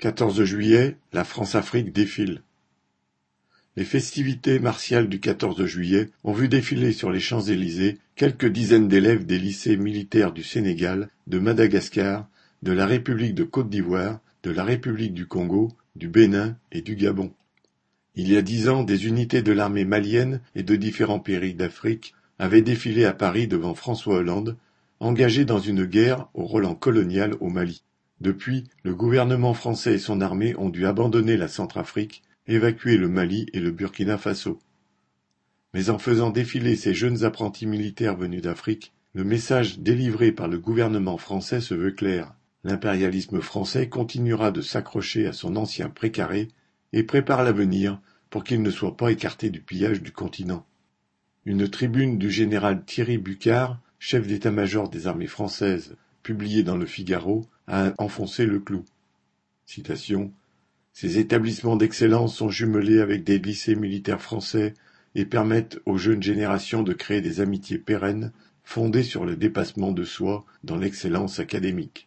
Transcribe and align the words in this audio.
Quatorze 0.00 0.44
juillet, 0.44 0.96
la 1.12 1.24
France-Afrique 1.24 1.92
défile. 1.92 2.40
Les 3.76 3.84
festivités 3.84 4.58
martiales 4.58 5.10
du 5.10 5.20
14 5.20 5.66
juillet 5.66 6.08
ont 6.24 6.32
vu 6.32 6.48
défiler 6.48 6.92
sur 6.92 7.10
les 7.10 7.20
Champs-Élysées 7.20 7.98
quelques 8.16 8.46
dizaines 8.50 8.88
d'élèves 8.88 9.26
des 9.26 9.38
lycées 9.38 9.76
militaires 9.76 10.32
du 10.32 10.42
Sénégal, 10.42 11.10
de 11.26 11.38
Madagascar, 11.38 12.26
de 12.62 12.72
la 12.72 12.86
République 12.86 13.34
de 13.34 13.44
Côte 13.44 13.68
d'Ivoire, 13.68 14.20
de 14.42 14.50
la 14.50 14.64
République 14.64 15.12
du 15.12 15.26
Congo, 15.26 15.70
du 15.96 16.08
Bénin 16.08 16.56
et 16.72 16.80
du 16.80 16.96
Gabon. 16.96 17.34
Il 18.14 18.32
y 18.32 18.38
a 18.38 18.42
dix 18.42 18.70
ans, 18.70 18.84
des 18.84 19.06
unités 19.06 19.42
de 19.42 19.52
l'armée 19.52 19.84
malienne 19.84 20.40
et 20.54 20.62
de 20.62 20.76
différents 20.76 21.20
pays 21.20 21.52
d'Afrique 21.52 22.14
avaient 22.38 22.62
défilé 22.62 23.04
à 23.04 23.12
Paris 23.12 23.48
devant 23.48 23.74
François 23.74 24.16
Hollande, 24.16 24.56
engagé 24.98 25.44
dans 25.44 25.60
une 25.60 25.84
guerre 25.84 26.30
au 26.32 26.46
Roland 26.46 26.74
colonial 26.74 27.34
au 27.40 27.50
Mali. 27.50 27.82
Depuis, 28.20 28.64
le 28.82 28.94
gouvernement 28.94 29.54
français 29.54 29.94
et 29.94 29.98
son 29.98 30.20
armée 30.20 30.54
ont 30.56 30.68
dû 30.68 30.86
abandonner 30.86 31.36
la 31.36 31.48
Centrafrique, 31.48 32.22
évacuer 32.46 32.96
le 32.96 33.08
Mali 33.08 33.46
et 33.52 33.60
le 33.60 33.70
Burkina 33.70 34.18
Faso. 34.18 34.58
Mais 35.72 35.88
en 35.88 35.98
faisant 35.98 36.30
défiler 36.30 36.76
ces 36.76 36.92
jeunes 36.92 37.24
apprentis 37.24 37.66
militaires 37.66 38.16
venus 38.16 38.42
d'Afrique, 38.42 38.92
le 39.14 39.24
message 39.24 39.78
délivré 39.78 40.32
par 40.32 40.48
le 40.48 40.58
gouvernement 40.58 41.16
français 41.16 41.60
se 41.60 41.74
veut 41.74 41.92
clair. 41.92 42.34
L'impérialisme 42.62 43.40
français 43.40 43.88
continuera 43.88 44.50
de 44.50 44.60
s'accrocher 44.60 45.26
à 45.26 45.32
son 45.32 45.56
ancien 45.56 45.88
précaré 45.88 46.48
et 46.92 47.02
prépare 47.02 47.42
l'avenir 47.42 48.00
pour 48.28 48.44
qu'il 48.44 48.62
ne 48.62 48.70
soit 48.70 48.96
pas 48.96 49.10
écarté 49.10 49.48
du 49.48 49.60
pillage 49.60 50.02
du 50.02 50.12
continent. 50.12 50.66
Une 51.46 51.68
tribune 51.68 52.18
du 52.18 52.30
général 52.30 52.84
Thierry 52.84 53.16
Bucard, 53.16 53.80
chef 53.98 54.26
d'état-major 54.26 54.90
des 54.90 55.06
armées 55.06 55.26
françaises, 55.26 55.96
publiée 56.30 56.62
dans 56.62 56.76
le 56.76 56.86
Figaro, 56.86 57.44
a 57.66 57.92
enfoncé 57.98 58.46
le 58.46 58.60
clou. 58.60 58.84
Citation 59.66 60.32
Ces 60.92 61.18
établissements 61.18 61.74
d'excellence 61.74 62.36
sont 62.36 62.50
jumelés 62.50 63.00
avec 63.00 63.24
des 63.24 63.40
lycées 63.40 63.74
militaires 63.74 64.22
français 64.22 64.74
et 65.16 65.24
permettent 65.24 65.80
aux 65.86 65.98
jeunes 65.98 66.22
générations 66.22 66.84
de 66.84 66.92
créer 66.92 67.20
des 67.20 67.40
amitiés 67.40 67.78
pérennes 67.78 68.30
fondées 68.62 69.02
sur 69.02 69.24
le 69.24 69.34
dépassement 69.34 69.90
de 69.90 70.04
soi 70.04 70.44
dans 70.62 70.76
l'excellence 70.76 71.40
académique. 71.40 72.06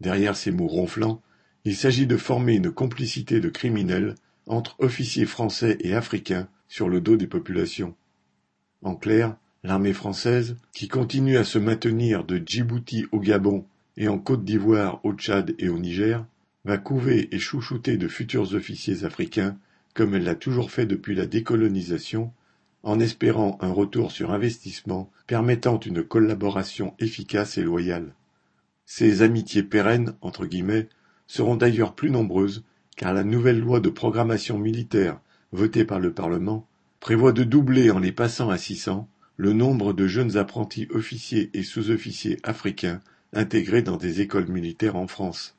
Derrière 0.00 0.36
ces 0.36 0.50
mots 0.50 0.66
ronflants, 0.66 1.22
il 1.64 1.76
s'agit 1.76 2.08
de 2.08 2.16
former 2.16 2.54
une 2.54 2.72
complicité 2.72 3.38
de 3.38 3.48
criminels 3.48 4.16
entre 4.48 4.74
officiers 4.80 5.26
français 5.26 5.78
et 5.82 5.94
africains 5.94 6.48
sur 6.66 6.88
le 6.88 7.00
dos 7.00 7.16
des 7.16 7.28
populations. 7.28 7.94
En 8.82 8.96
clair, 8.96 9.36
l'armée 9.64 9.92
française, 9.92 10.56
qui 10.72 10.88
continue 10.88 11.36
à 11.36 11.44
se 11.44 11.58
maintenir 11.58 12.24
de 12.24 12.42
Djibouti 12.44 13.06
au 13.12 13.20
Gabon 13.20 13.64
et 13.96 14.08
en 14.08 14.18
Côte 14.18 14.44
d'Ivoire, 14.44 15.00
au 15.04 15.12
Tchad 15.12 15.54
et 15.58 15.68
au 15.68 15.78
Niger, 15.78 16.24
va 16.64 16.78
couver 16.78 17.34
et 17.34 17.38
chouchouter 17.38 17.96
de 17.96 18.08
futurs 18.08 18.54
officiers 18.54 19.04
africains 19.04 19.56
comme 19.94 20.14
elle 20.14 20.24
l'a 20.24 20.36
toujours 20.36 20.70
fait 20.70 20.86
depuis 20.86 21.14
la 21.16 21.26
décolonisation, 21.26 22.32
en 22.84 23.00
espérant 23.00 23.58
un 23.60 23.72
retour 23.72 24.12
sur 24.12 24.30
investissement 24.30 25.10
permettant 25.26 25.80
une 25.80 26.04
collaboration 26.04 26.94
efficace 27.00 27.58
et 27.58 27.62
loyale. 27.62 28.14
Ces 28.86 29.22
amitiés 29.22 29.64
pérennes, 29.64 30.14
entre 30.20 30.46
guillemets, 30.46 30.88
seront 31.26 31.56
d'ailleurs 31.56 31.94
plus 31.94 32.10
nombreuses 32.10 32.64
car 32.96 33.12
la 33.12 33.24
nouvelle 33.24 33.60
loi 33.60 33.80
de 33.80 33.90
programmation 33.90 34.58
militaire 34.58 35.20
votée 35.52 35.84
par 35.84 36.00
le 36.00 36.12
Parlement 36.12 36.66
prévoit 37.00 37.32
de 37.32 37.44
doubler 37.44 37.90
en 37.90 37.98
les 37.98 38.12
passant 38.12 38.50
à 38.50 38.58
600 38.58 39.08
le 39.38 39.52
nombre 39.52 39.92
de 39.92 40.08
jeunes 40.08 40.36
apprentis 40.36 40.88
officiers 40.90 41.48
et 41.54 41.62
sous-officiers 41.62 42.38
africains 42.42 43.00
intégrés 43.32 43.82
dans 43.82 43.96
des 43.96 44.20
écoles 44.20 44.48
militaires 44.48 44.96
en 44.96 45.06
France. 45.06 45.56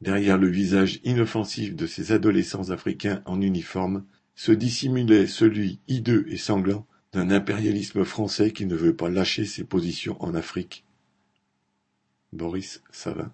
Derrière 0.00 0.38
le 0.38 0.48
visage 0.48 0.98
inoffensif 1.04 1.76
de 1.76 1.86
ces 1.86 2.10
adolescents 2.10 2.70
africains 2.70 3.22
en 3.24 3.40
uniforme 3.40 4.04
se 4.34 4.50
dissimulait 4.50 5.28
celui 5.28 5.78
hideux 5.86 6.26
et 6.28 6.36
sanglant 6.36 6.84
d'un 7.12 7.30
impérialisme 7.30 8.04
français 8.04 8.50
qui 8.50 8.66
ne 8.66 8.74
veut 8.74 8.96
pas 8.96 9.08
lâcher 9.08 9.44
ses 9.44 9.62
positions 9.62 10.20
en 10.20 10.34
Afrique. 10.34 10.84
Boris 12.32 12.82
Savin 12.90 13.32